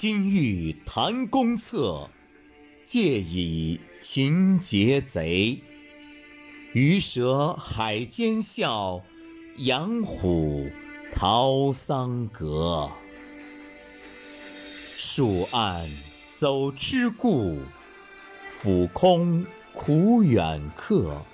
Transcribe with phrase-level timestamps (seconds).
[0.00, 2.08] 金玉谈公策，
[2.86, 5.60] 借以擒劫贼。
[6.72, 9.02] 鱼蛇海间笑，
[9.58, 10.70] 羊虎
[11.12, 12.90] 逃桑阁。
[14.96, 15.86] 树暗
[16.32, 17.58] 走痴故，
[18.48, 19.44] 俯空
[19.74, 21.26] 苦远客。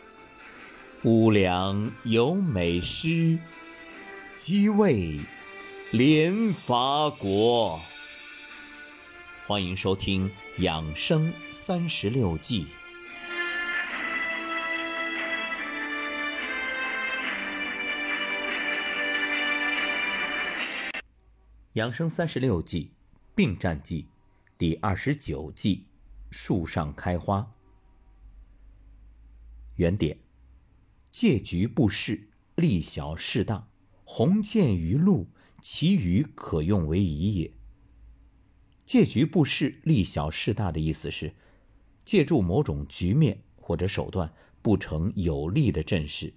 [1.04, 3.38] 屋梁有美诗，
[4.32, 5.20] 即为
[5.92, 7.80] 连伐国。
[9.48, 10.28] 欢迎收听
[10.58, 12.64] 《养生三十六计》。
[21.74, 22.86] 《养生三十六计》
[23.36, 24.08] 并战计
[24.58, 25.84] 第二十九计：
[26.32, 27.48] 树上开花。
[29.76, 30.18] 原点。
[31.08, 33.68] 借局布势，利小势大，
[34.02, 35.28] 鸿渐于陆，
[35.62, 37.52] 其余可用为宜也。
[38.86, 41.34] 借局布势，利小势大的意思是，
[42.04, 46.32] 借助某种局面或者手段，布成有利的阵势，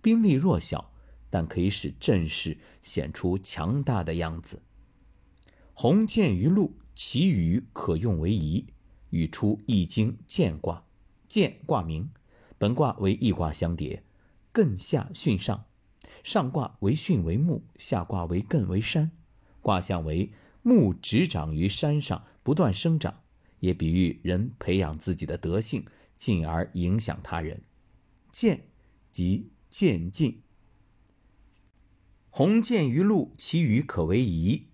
[0.00, 0.90] 兵力弱小，
[1.28, 4.62] 但可以使阵势显出强大的样子。
[5.74, 8.66] 鸿渐于陆，其羽可用为宜，
[9.10, 10.86] 语出《易经》渐卦，
[11.28, 12.08] 渐卦名。
[12.56, 14.02] 本卦为易卦相叠，
[14.54, 15.66] 艮下巽上，
[16.22, 19.10] 上卦为巽为木，下卦为艮为山，
[19.60, 20.32] 卦象为
[20.66, 23.20] 木直长于山上，不断生长，
[23.60, 25.84] 也比喻人培养自己的德性，
[26.16, 27.62] 进而影响他人。
[28.30, 28.64] 渐
[29.12, 30.40] 即渐进，
[32.30, 34.68] 鸿渐于陆，其羽可为仪，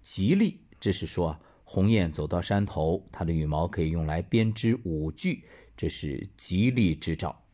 [0.00, 0.58] 吉利。
[0.80, 5.44] 这是说鸿雁走到山头，它的羽毛可以用来编织舞具。
[5.76, 7.44] 这是吉利之兆。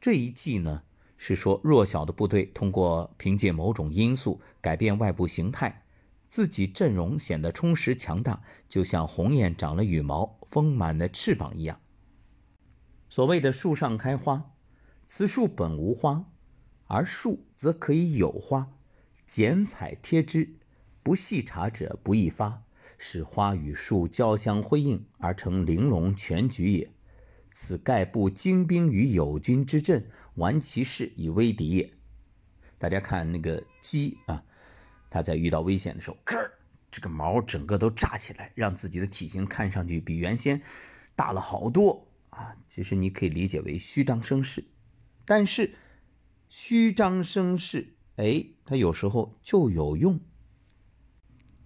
[0.00, 0.84] 这一计呢，
[1.18, 5.84] 是说弱小的部队通过凭借某种因素改变外部形态，
[6.26, 11.80] 自己阵容显得充实强大，就像鸿雁长了羽毛、丰满的翅膀一样。
[13.08, 14.52] 所谓的树上开花，
[15.06, 16.32] 此树本无花，
[16.86, 18.72] 而树则可以有花。
[19.24, 20.56] 剪彩贴之，
[21.02, 22.64] 不细察者不易发。
[22.98, 26.90] 使花与树交相辉映而成玲珑全局也。
[27.50, 31.92] 此盖布精兵于友军之阵，玩其势以威敌也。
[32.78, 34.44] 大家看那个鸡啊，
[35.08, 36.50] 它在遇到危险的时候，咯，
[36.90, 40.60] 这个毛整个都炸起来，让自己的体型看上去比原先
[41.14, 42.56] 大了好多啊。
[42.66, 44.64] 其实你可以理解为虚张声势，
[45.24, 45.74] 但是
[46.48, 50.20] 虚张声势，哎，它有时候就有用。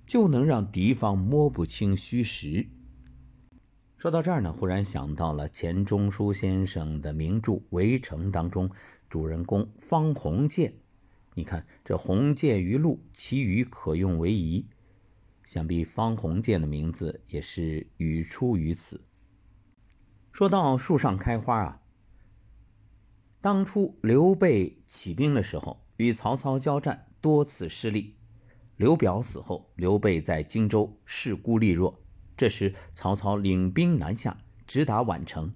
[0.06, 2.66] 就能让敌方摸不清虚实。
[3.96, 8.68] 说到这儿呢，忽然想到了钱钟书先生的名著《围城》当中
[9.08, 10.74] 主人公方鸿渐。
[11.34, 14.66] 你看这“鸿渐于陆，其余可用为宜”，
[15.44, 19.00] 想必方鸿渐的名字也是语出于此。
[20.32, 21.82] 说到树上开花啊，
[23.40, 28.16] 当初刘备起兵的时候，与曹操交战多次失利。
[28.76, 32.00] 刘表死后，刘备在荆州势孤力弱。
[32.36, 35.52] 这时，曹操领兵南下，直达宛城。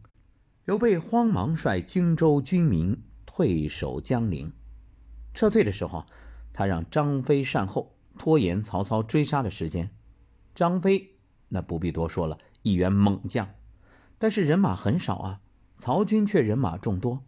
[0.67, 4.53] 刘备慌忙率荆州军民退守江陵。
[5.34, 6.06] 撤退的时候，
[6.53, 9.91] 他让张飞善后，拖延曹操追杀的时间。
[10.55, 11.17] 张飞
[11.49, 13.55] 那不必多说了，一员猛将，
[14.19, 15.41] 但是人马很少啊，
[15.77, 17.25] 曹军却人马众多，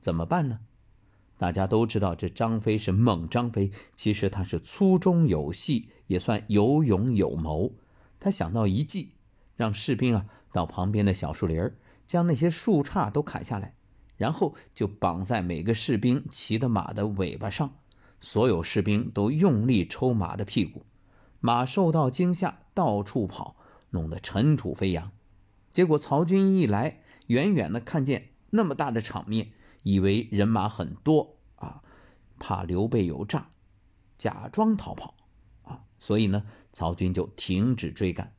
[0.00, 0.60] 怎么办呢？
[1.36, 7.72] 大家都知道，这张飞是猛张飞，其实他是粗中有细，也算有勇有谋。
[8.18, 9.14] 他想到一计，
[9.56, 11.76] 让士兵啊到旁边的小树林儿，
[12.06, 13.74] 将那些树杈都砍下来，
[14.22, 17.74] 然后就绑在每个士兵骑的马的尾巴上，
[18.20, 20.86] 所有士兵都用力抽马的屁股，
[21.40, 23.56] 马受到惊吓到处跑，
[23.90, 25.10] 弄得尘土飞扬。
[25.70, 29.54] 结果曹军一来，远远的看见那么大的场面。
[29.82, 31.82] 以为人马很多啊，
[32.38, 33.50] 怕刘备有诈，
[34.16, 35.16] 假装逃跑
[35.62, 38.36] 啊，所以呢，曹军就停止追赶。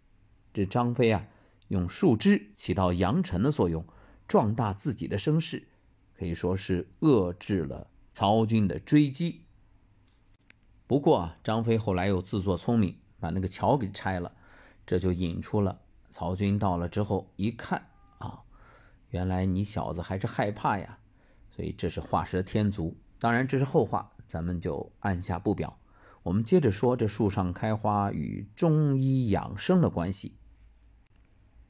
[0.54, 1.28] 这张飞啊，
[1.68, 3.86] 用树枝起到扬尘的作用，
[4.26, 5.68] 壮大自己的声势，
[6.18, 9.46] 可以说是遏制了曹军的追击。
[10.86, 14.36] 不过，张飞后来又自作聪明，把那个桥给拆了，
[14.86, 17.90] 这就引出了曹军到了之后一看
[18.20, 18.44] 啊，
[19.10, 21.00] 原来你小子还是害怕呀。
[21.50, 25.80] 所以这是画蛇添足，当然这是后话，咱们就按下不表。
[26.24, 30.38] 我们接着说这树上开花与中医养生的关系。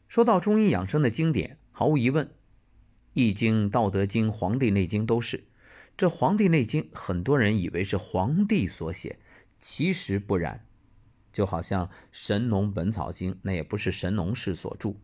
[0.08, 2.26] 说到中医养生的经典，毫无疑问，
[3.14, 5.46] 《易经》《道德经》《黄帝内经》都是。
[5.96, 9.20] 这《黄帝内经》很多人以为是皇帝所写，
[9.60, 10.66] 其实不然，
[11.32, 14.96] 就好像《神农本草经》，那也不是神农氏所著。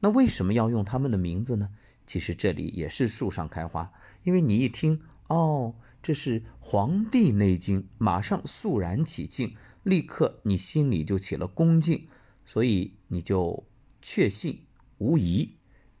[0.00, 1.70] 那为什么要用他们的名字呢？
[2.04, 3.90] 其实这里也是树上开花，
[4.22, 12.06] 因为你一听，哦，这是《黄帝内经》，马上肃然起敬，立刻你心里就起了恭敬，
[12.44, 13.66] 所以你就
[14.02, 14.66] 确信
[14.98, 15.56] 无疑，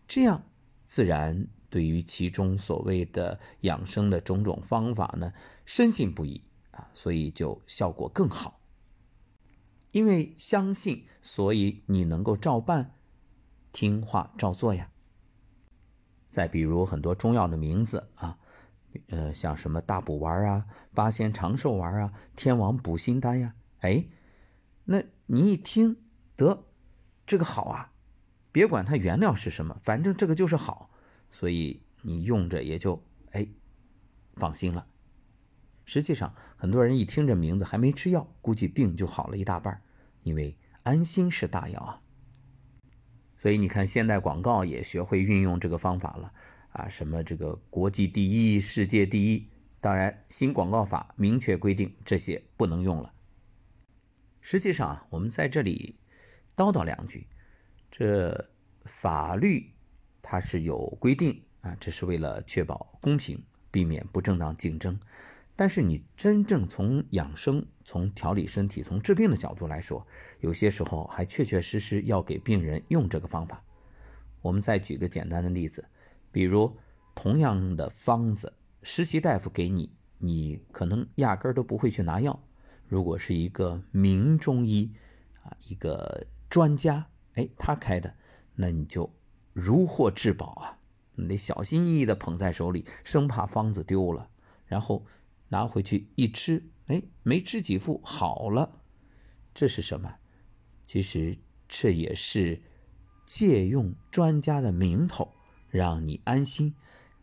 [0.06, 0.44] 这样
[0.86, 5.32] 自然对于其中所谓的养生的种种方法呢，
[5.64, 6.40] 深信不疑
[6.70, 8.60] 啊，所以就效果更好。
[9.92, 12.94] 因为相信，所以你能够照办，
[13.72, 14.90] 听话照做呀。
[16.28, 18.38] 再比如很多中药的名字啊，
[19.08, 24.06] 呃，像什么大补丸啊、八仙长寿丸啊、天王补心丹呀，哎，
[24.84, 25.96] 那你一听
[26.36, 26.66] 得
[27.26, 27.92] 这个好啊，
[28.56, 30.88] 别管它原料是什么，反正这个就是好，
[31.30, 33.46] 所以你用着也就哎
[34.36, 34.86] 放心了。
[35.84, 39.82] 实际上，很多人一听这名字还没吃药，估计病就好了一大半，
[40.22, 42.00] 因为安心是大药啊。
[43.36, 46.32] 所以你看，现代广告也学会运用这个方法了
[46.70, 46.88] 啊！
[46.88, 49.50] 什么这个国际第一、世界第一，
[49.82, 53.12] 当然新广告法明确规定这些不能用了。
[54.40, 55.98] 实际上啊，我们在这里
[56.56, 57.26] 叨叨两句，
[57.90, 58.50] 这
[58.84, 59.72] 法律
[60.20, 64.98] 它是有规定啊，这是为了确保公平，避免不正当竞争。
[65.58, 70.06] 但是你真正从养生、从调理身体、从治病的角度来说，
[70.40, 73.64] 有些时候还确确实实要给病人用这个方法。
[74.42, 75.88] 我们再举个简单的例子，
[76.30, 76.76] 比如
[77.14, 78.52] 同样的方子，
[78.82, 82.38] 实习大夫给你，你可能压根儿都不会去拿药。
[82.86, 84.92] 如果是一个名中医
[85.42, 88.14] 啊，一个专家，哎，他开的，
[88.56, 89.10] 那你就
[89.54, 90.78] 如获至宝啊，
[91.14, 94.28] 你得小心翼翼地捧在手里，生怕方子丢了，
[94.66, 95.06] 然后。
[95.48, 98.80] 拿回去一吃，哎，没吃几副好了，
[99.54, 100.16] 这是什么？
[100.84, 101.38] 其实
[101.68, 102.60] 这也是
[103.24, 105.34] 借用专家的名头，
[105.68, 106.74] 让你安心。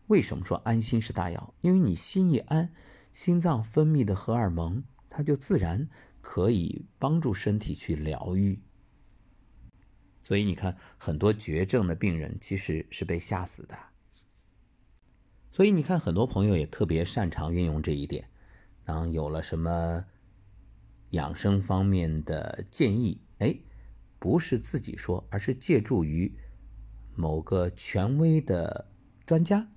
[0.06, 1.54] 为什么说安心是大药？
[1.60, 2.72] 因为你心一安，
[3.12, 5.86] 心脏分泌的荷尔蒙，它就自然
[6.22, 8.62] 可以帮助身体去疗愈。
[10.24, 13.78] 所以你看，很多绝症的病人其实是被吓死的。
[15.52, 18.28] 所以你看，很多朋友也特别擅长运用这一点。
[18.84, 20.06] 当有了什么
[21.10, 23.54] 养生方面的建议，哎，
[24.18, 26.34] 不是自己说，而是借助于
[27.14, 28.90] 某个权威的
[29.24, 29.68] 专家，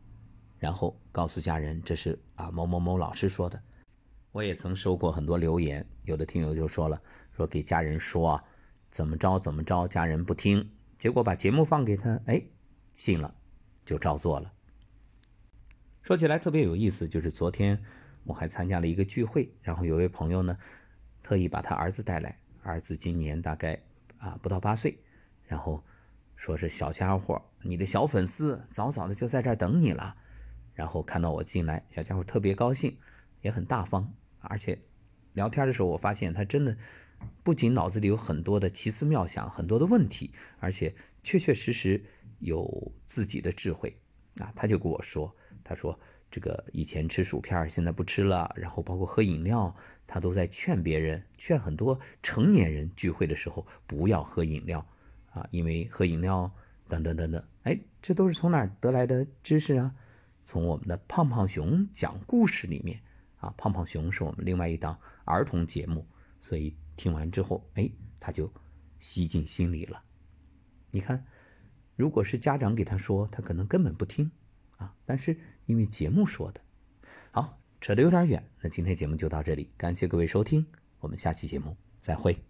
[0.57, 3.61] 然后告诉家人这是啊某某某老师说的。
[4.31, 7.01] 我也曾收过很多留言，有的听友就说了，
[7.35, 8.43] 说给家人说啊
[8.89, 12.41] 怎么着怎么着，家人不听，结果把节目放给他，哎，
[12.93, 13.35] 信了，
[13.85, 14.53] 就照做了。
[16.01, 17.83] 说起来特别有意思，就是昨天
[18.23, 20.57] 我还参加了一个聚会，然后有位朋友呢，
[21.21, 23.81] 特意把他儿子带来，儿子今年大概
[24.17, 24.97] 啊不到八岁，
[25.43, 25.83] 然后
[26.35, 30.15] 说是小家伙，你的小粉丝早早的就在这儿等你了，
[30.73, 32.97] 然后看到我进来，小家伙特别高兴，
[33.41, 34.79] 也很大方，而且
[35.33, 36.77] 聊天的时候我发现他真的
[37.43, 40.93] 不仅脑子里有很多的奇思妙想，很多的问题，而且
[41.23, 42.03] 确确实实
[42.39, 43.97] 有自己的智慧
[44.37, 45.33] 啊，他就跟我说。
[45.63, 45.99] 他说
[46.31, 48.49] ：“这个以前吃薯片，现在不吃了。
[48.55, 54.85] 然后包括喝饮料，他都在劝别人，劝很多成年人聚会的时候不要喝饮料
[55.31, 56.49] 啊，因为喝饮料
[56.87, 57.43] 等等等等。
[57.63, 59.93] 哎，这都是从哪儿得来的知识啊？
[60.45, 62.97] 从我们的胖胖熊讲故事里面
[63.37, 63.53] 啊。
[63.57, 66.07] 胖胖熊是我们另外一档儿童节目，
[66.39, 67.89] 所以听完之后，哎，
[68.19, 68.51] 他就
[68.99, 70.03] 吸进心里了。
[70.91, 71.25] 你看，
[71.95, 74.29] 如果是家长给他说，他可能根本不听。”
[74.77, 74.93] 啊！
[75.05, 75.35] 但是
[75.65, 76.61] 因为节目说的，
[77.31, 80.67] 好扯得有点远，那今天节目就到这里，感谢各位收听，
[80.99, 82.43] 我们下期节目再会。